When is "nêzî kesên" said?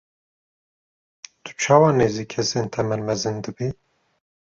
1.99-2.67